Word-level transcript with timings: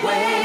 can't 0.00 0.37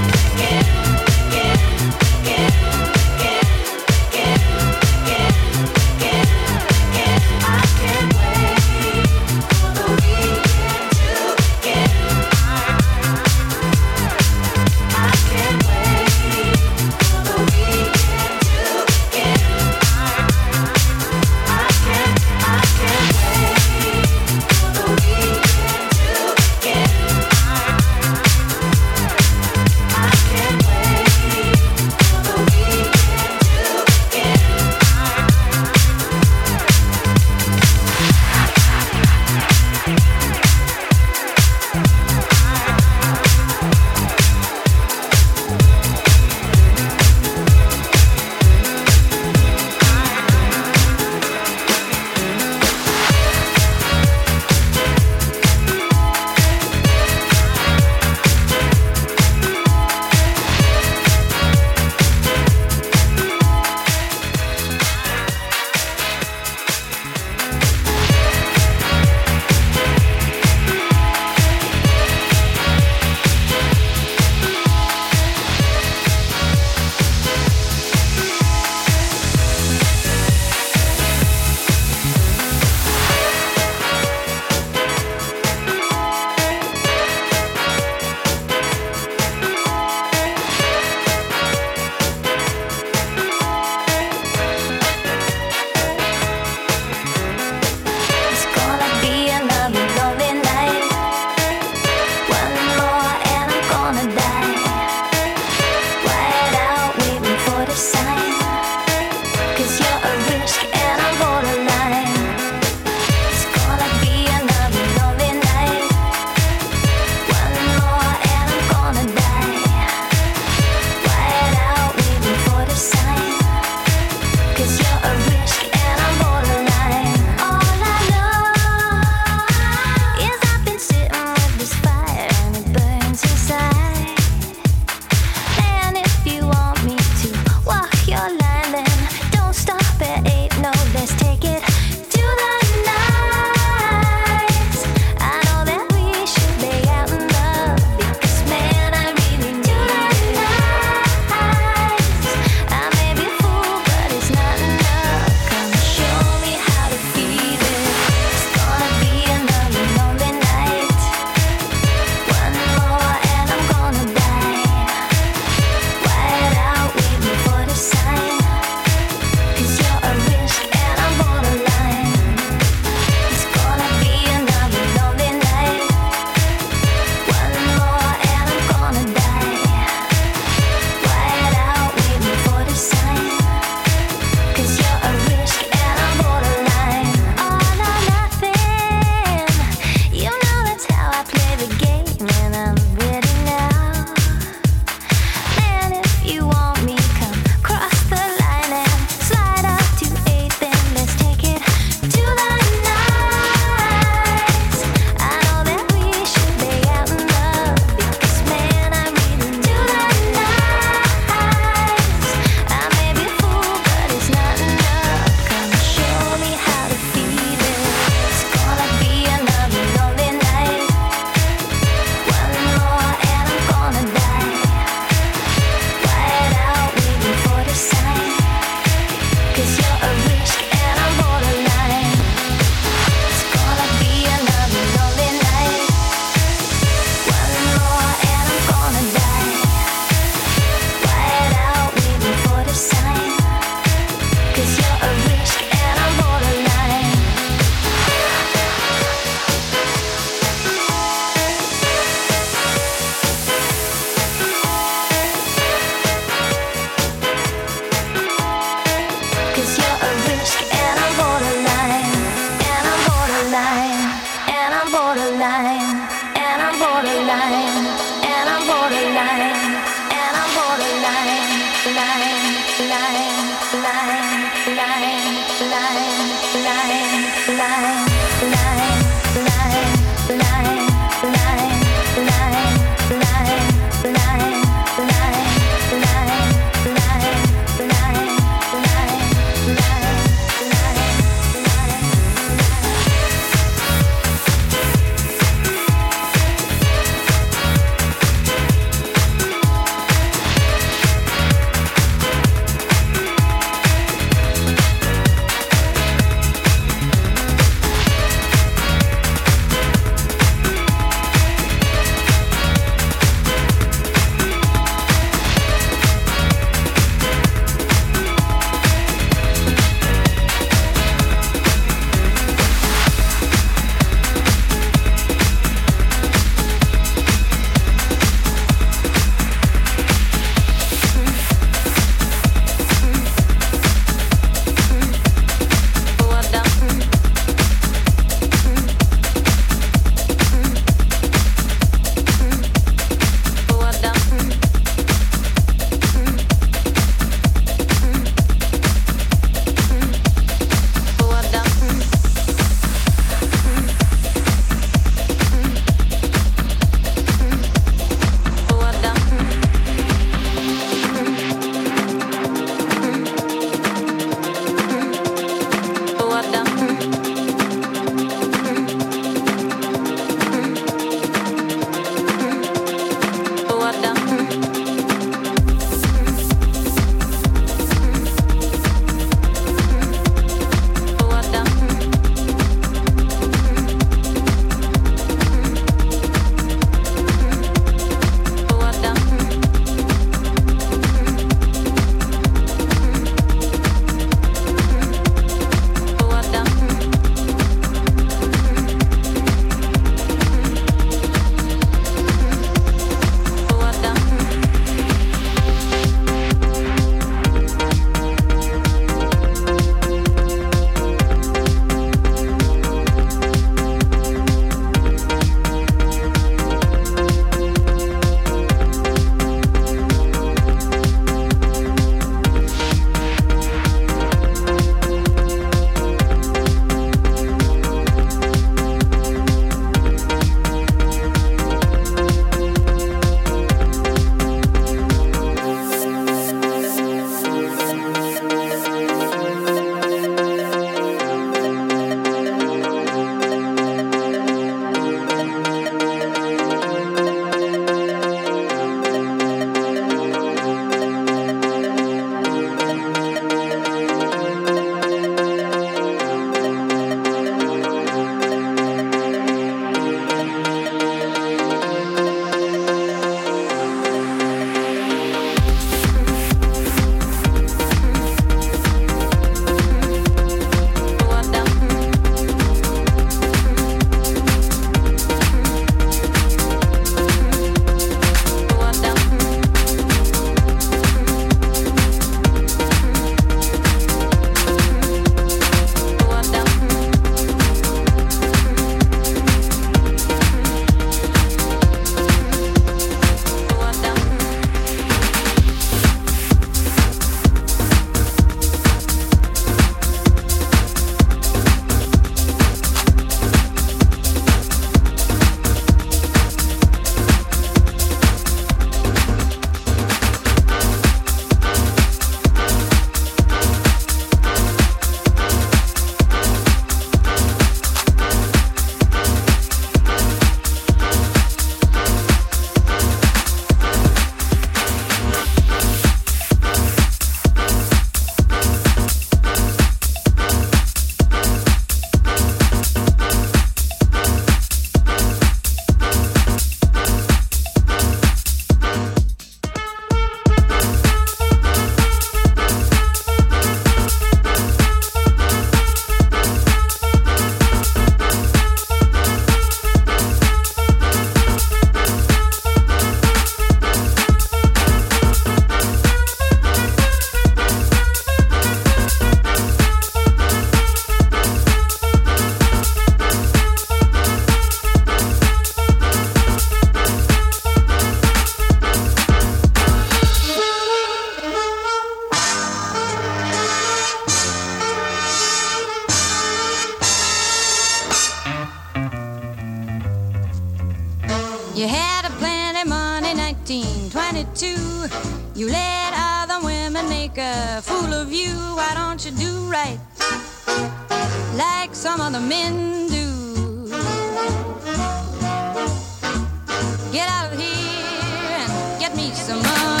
some 599.33 599.61
someone. 599.61 600.00